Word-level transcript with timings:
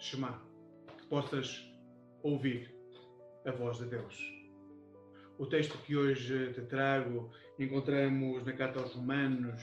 Shema, 0.00 0.42
que 0.96 1.06
possas 1.08 1.62
ouvir 2.22 2.74
a 3.44 3.52
voz 3.52 3.76
de 3.76 3.84
Deus. 3.84 4.18
O 5.38 5.44
texto 5.44 5.76
que 5.82 5.94
hoje 5.94 6.54
te 6.54 6.62
trago 6.62 7.30
encontramos 7.58 8.42
na 8.46 8.54
carta 8.54 8.80
aos 8.80 8.94
Romanos, 8.94 9.60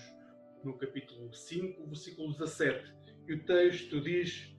no 0.63 0.77
capítulo 0.77 1.33
5, 1.33 1.87
versículo 1.87 2.33
17. 2.33 2.93
E 3.27 3.33
o 3.33 3.43
texto 3.45 3.99
diz: 3.99 4.55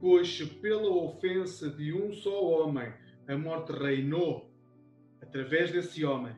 Pois 0.00 0.42
pela 0.60 0.90
ofensa 0.90 1.70
de 1.70 1.92
um 1.92 2.12
só 2.12 2.44
homem 2.44 2.92
a 3.28 3.38
morte 3.38 3.70
reinou 3.70 4.50
através 5.22 5.70
desse 5.70 6.04
homem. 6.04 6.34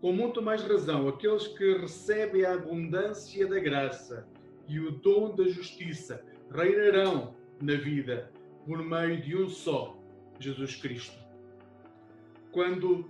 Com 0.00 0.12
muito 0.12 0.40
mais 0.40 0.62
razão, 0.62 1.08
aqueles 1.08 1.48
que 1.48 1.76
recebem 1.78 2.44
a 2.44 2.54
abundância 2.54 3.48
da 3.48 3.58
graça 3.58 4.28
e 4.68 4.78
o 4.78 4.92
dom 4.92 5.34
da 5.34 5.48
justiça 5.48 6.24
reinarão 6.54 7.39
na 7.60 7.74
vida 7.74 8.30
por 8.66 8.78
meio 8.82 9.20
de 9.20 9.36
um 9.36 9.48
só, 9.48 9.96
Jesus 10.38 10.76
Cristo. 10.76 11.18
Quando 12.52 13.08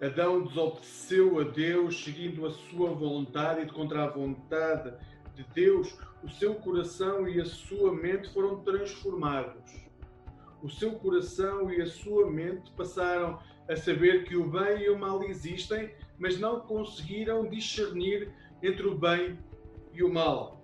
Adão 0.00 0.44
desobedeceu 0.44 1.40
a 1.40 1.44
Deus, 1.44 2.02
seguindo 2.02 2.44
a 2.44 2.50
sua 2.50 2.90
vontade 2.90 3.62
e 3.62 3.70
contra 3.70 4.04
a 4.04 4.10
vontade 4.10 4.92
de 5.34 5.44
Deus, 5.54 5.96
o 6.22 6.28
seu 6.28 6.54
coração 6.56 7.28
e 7.28 7.40
a 7.40 7.44
sua 7.44 7.94
mente 7.94 8.32
foram 8.32 8.60
transformados. 8.62 9.72
O 10.62 10.68
seu 10.68 10.92
coração 10.92 11.72
e 11.72 11.80
a 11.80 11.86
sua 11.86 12.30
mente 12.30 12.70
passaram 12.72 13.38
a 13.68 13.76
saber 13.76 14.24
que 14.24 14.36
o 14.36 14.48
bem 14.48 14.82
e 14.82 14.90
o 14.90 14.98
mal 14.98 15.22
existem, 15.24 15.94
mas 16.18 16.38
não 16.38 16.60
conseguiram 16.60 17.48
discernir 17.48 18.32
entre 18.62 18.86
o 18.86 18.96
bem 18.96 19.38
e 19.92 20.02
o 20.02 20.12
mal. 20.12 20.60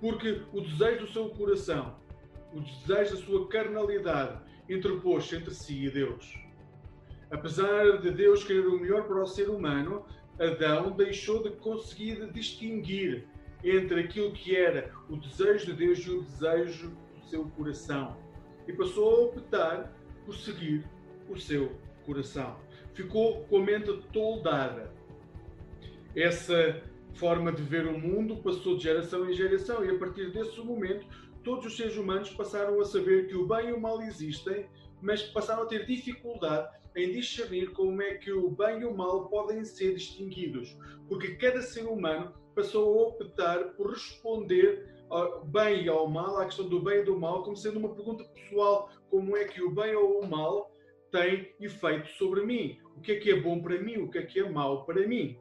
Porque 0.00 0.42
o 0.52 0.60
desejo 0.60 1.06
do 1.06 1.12
seu 1.12 1.30
coração, 1.30 1.99
o 2.52 2.60
desejo 2.60 3.16
da 3.16 3.22
sua 3.22 3.48
carnalidade, 3.48 4.40
interpôs 4.68 5.32
entre 5.32 5.54
si 5.54 5.86
e 5.86 5.90
Deus. 5.90 6.38
Apesar 7.30 7.98
de 7.98 8.10
Deus 8.10 8.42
querer 8.42 8.66
o 8.66 8.80
melhor 8.80 9.04
para 9.04 9.22
o 9.22 9.26
ser 9.26 9.48
humano, 9.48 10.04
Adão 10.38 10.90
deixou 10.90 11.42
de 11.42 11.50
conseguir 11.50 12.30
distinguir 12.32 13.26
entre 13.62 14.00
aquilo 14.00 14.32
que 14.32 14.56
era 14.56 14.90
o 15.08 15.16
desejo 15.16 15.66
de 15.66 15.72
Deus 15.74 15.98
e 16.00 16.10
o 16.10 16.22
desejo 16.22 16.90
do 17.14 17.24
seu 17.28 17.44
coração. 17.50 18.16
E 18.66 18.72
passou 18.72 19.10
a 19.10 19.20
optar 19.26 19.92
por 20.24 20.34
seguir 20.34 20.84
o 21.28 21.38
seu 21.38 21.76
coração. 22.06 22.56
Ficou 22.94 23.44
com 23.44 23.58
a 23.58 23.62
mente 23.62 23.92
toldada. 24.12 24.90
Essa 26.16 26.82
forma 27.14 27.52
de 27.52 27.62
ver 27.62 27.86
o 27.86 27.98
mundo 27.98 28.36
passou 28.42 28.76
de 28.76 28.84
geração 28.84 29.28
em 29.28 29.32
geração 29.32 29.84
e 29.84 29.90
a 29.90 29.98
partir 29.98 30.32
desse 30.32 30.58
momento 30.60 31.06
todos 31.42 31.66
os 31.66 31.76
seres 31.76 31.96
humanos 31.96 32.30
passaram 32.30 32.80
a 32.80 32.84
saber 32.84 33.26
que 33.26 33.36
o 33.36 33.46
bem 33.46 33.68
e 33.68 33.72
o 33.72 33.80
mal 33.80 34.00
existem, 34.02 34.68
mas 35.00 35.22
passaram 35.22 35.62
a 35.62 35.66
ter 35.66 35.86
dificuldade 35.86 36.68
em 36.96 37.12
discernir 37.12 37.70
como 37.72 38.02
é 38.02 38.14
que 38.14 38.32
o 38.32 38.50
bem 38.50 38.80
e 38.80 38.84
o 38.84 38.94
mal 38.94 39.28
podem 39.28 39.64
ser 39.64 39.94
distinguidos, 39.94 40.76
porque 41.08 41.36
cada 41.36 41.62
ser 41.62 41.86
humano 41.86 42.34
passou 42.54 42.98
a 42.98 43.08
optar 43.08 43.64
por 43.74 43.90
responder 43.90 44.88
ao 45.08 45.44
bem 45.44 45.84
e 45.84 45.88
ao 45.88 46.08
mal, 46.08 46.38
à 46.38 46.44
questão 46.44 46.68
do 46.68 46.80
bem 46.80 47.00
e 47.00 47.04
do 47.04 47.18
mal, 47.18 47.42
como 47.42 47.56
sendo 47.56 47.78
uma 47.78 47.94
pergunta 47.94 48.24
pessoal: 48.24 48.90
como 49.08 49.36
é 49.36 49.44
que 49.44 49.62
o 49.62 49.70
bem 49.70 49.94
ou 49.94 50.20
o 50.20 50.28
mal 50.28 50.70
tem 51.10 51.52
efeito 51.60 52.08
sobre 52.10 52.44
mim? 52.44 52.78
O 52.96 53.00
que 53.00 53.12
é 53.12 53.16
que 53.16 53.30
é 53.30 53.40
bom 53.40 53.60
para 53.60 53.80
mim? 53.80 53.98
O 53.98 54.10
que 54.10 54.18
é 54.18 54.22
que 54.22 54.40
é 54.40 54.48
mau 54.48 54.84
para 54.84 55.06
mim? 55.06 55.38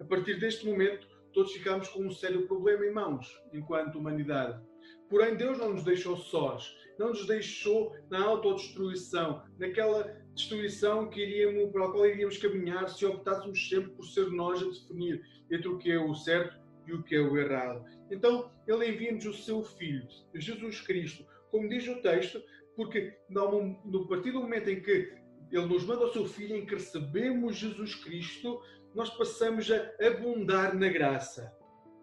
A 0.00 0.04
partir 0.04 0.38
deste 0.38 0.66
momento, 0.66 1.06
todos 1.32 1.52
ficamos 1.52 1.88
com 1.88 2.04
um 2.04 2.10
sério 2.10 2.46
problema 2.46 2.84
em 2.86 2.92
mãos, 2.92 3.40
enquanto 3.52 3.98
humanidade. 3.98 4.62
Porém, 5.08 5.36
Deus 5.36 5.58
não 5.58 5.72
nos 5.72 5.84
deixou 5.84 6.16
sós, 6.16 6.76
não 6.98 7.08
nos 7.08 7.26
deixou 7.26 7.94
na 8.10 8.22
autodestruição, 8.24 9.42
naquela 9.58 10.02
destruição 10.34 11.08
que 11.08 11.20
iríamos, 11.20 11.70
para 11.72 11.86
a 11.86 11.90
qual 11.90 12.06
iríamos 12.06 12.38
caminhar 12.38 12.88
se 12.88 13.06
optássemos 13.06 13.68
sempre 13.68 13.90
por 13.90 14.04
ser 14.04 14.30
nós 14.30 14.62
a 14.62 14.66
definir 14.66 15.22
entre 15.50 15.68
o 15.68 15.78
que 15.78 15.90
é 15.90 15.98
o 15.98 16.14
certo 16.14 16.58
e 16.86 16.92
o 16.92 17.02
que 17.02 17.14
é 17.14 17.20
o 17.20 17.36
errado. 17.36 17.84
Então, 18.10 18.50
Ele 18.66 18.88
envia-nos 18.88 19.26
o 19.26 19.32
seu 19.32 19.62
Filho, 19.62 20.06
Jesus 20.34 20.80
Cristo, 20.80 21.24
como 21.50 21.68
diz 21.68 21.86
o 21.88 22.00
texto, 22.02 22.42
porque 22.74 23.16
no 23.28 24.06
partir 24.08 24.32
do 24.32 24.40
momento 24.40 24.68
em 24.68 24.80
que 24.80 25.12
Ele 25.50 25.66
nos 25.66 25.84
manda 25.84 26.04
o 26.04 26.12
seu 26.12 26.26
Filho, 26.26 26.56
em 26.56 26.66
que 26.66 26.74
recebemos 26.74 27.56
Jesus 27.56 27.94
Cristo, 27.94 28.60
nós 28.94 29.10
passamos 29.10 29.70
a 29.70 30.06
abundar 30.06 30.74
na 30.74 30.88
graça, 30.88 31.52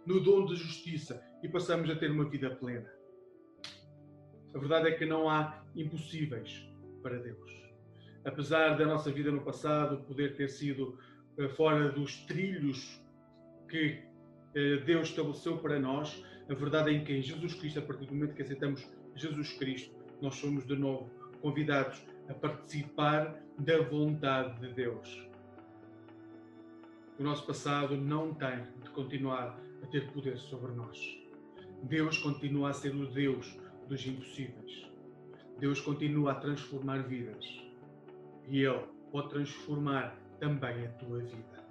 no 0.05 0.19
dom 0.19 0.45
de 0.45 0.55
justiça 0.55 1.21
e 1.41 1.49
passamos 1.49 1.89
a 1.89 1.95
ter 1.95 2.11
uma 2.11 2.29
vida 2.29 2.49
plena. 2.55 2.89
A 4.53 4.59
verdade 4.59 4.89
é 4.89 4.91
que 4.91 5.05
não 5.05 5.29
há 5.29 5.63
impossíveis 5.75 6.69
para 7.01 7.17
Deus. 7.17 7.51
Apesar 8.23 8.77
da 8.77 8.85
nossa 8.85 9.11
vida 9.11 9.31
no 9.31 9.41
passado 9.41 10.03
poder 10.03 10.35
ter 10.35 10.47
sido 10.47 10.97
eh, 11.37 11.49
fora 11.49 11.89
dos 11.89 12.17
trilhos 12.25 13.01
que 13.67 14.03
eh, 14.55 14.77
Deus 14.85 15.09
estabeleceu 15.09 15.57
para 15.57 15.79
nós, 15.79 16.23
a 16.47 16.53
verdade 16.53 16.95
é 16.95 16.99
que 16.99 17.13
em 17.13 17.21
Jesus 17.21 17.55
Cristo, 17.55 17.79
a 17.79 17.81
partir 17.81 18.05
do 18.05 18.13
momento 18.13 18.35
que 18.35 18.41
aceitamos 18.41 18.87
Jesus 19.15 19.53
Cristo, 19.53 19.95
nós 20.21 20.35
somos 20.35 20.65
de 20.65 20.75
novo 20.75 21.09
convidados 21.41 22.05
a 22.29 22.33
participar 22.33 23.43
da 23.57 23.81
vontade 23.81 24.59
de 24.59 24.73
Deus. 24.73 25.27
O 27.19 27.23
nosso 27.23 27.45
passado 27.45 27.95
não 27.95 28.33
tem 28.33 28.65
de 28.81 28.89
continuar 28.89 29.59
a 29.81 29.87
ter 29.87 30.11
poder 30.11 30.37
sobre 30.37 30.71
nós. 30.73 30.97
Deus 31.83 32.17
continua 32.17 32.69
a 32.69 32.73
ser 32.73 32.95
o 32.95 33.05
Deus 33.07 33.57
dos 33.87 34.05
impossíveis. 34.05 34.89
Deus 35.59 35.79
continua 35.81 36.31
a 36.31 36.35
transformar 36.35 37.03
vidas. 37.03 37.45
E 38.47 38.61
Ele 38.61 38.83
pode 39.11 39.29
transformar 39.29 40.17
também 40.39 40.85
a 40.85 40.89
tua 40.93 41.19
vida. 41.19 41.63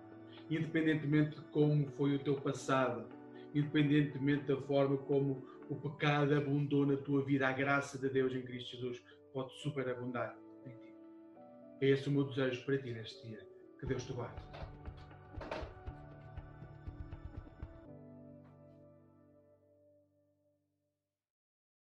Independentemente 0.51 1.37
de 1.37 1.43
como 1.47 1.87
foi 1.97 2.15
o 2.15 2.19
teu 2.19 2.37
passado, 2.37 3.07
independentemente 3.55 4.45
da 4.45 4.57
forma 4.57 4.97
como 4.99 5.43
o 5.69 5.75
pecado 5.75 6.35
abundou 6.35 6.87
na 6.87 6.97
tua 6.97 7.25
vida, 7.25 7.49
a 7.49 7.53
graça 7.53 7.99
de 7.99 8.09
Deus 8.09 8.35
em 8.35 8.43
Cristo 8.43 8.77
Jesus 8.77 9.03
pode 9.33 9.53
superabundar 9.63 10.37
em 10.65 10.71
ti. 10.71 10.95
É 11.81 11.89
esse 11.89 12.09
o 12.09 12.13
meu 12.13 12.25
desejo 12.25 12.65
para 12.65 12.79
ti 12.79 12.93
neste 12.93 13.27
dia. 13.27 13.47
Que 13.81 13.87
Deus 13.87 14.05
te 14.05 14.13
guarde. 14.13 14.41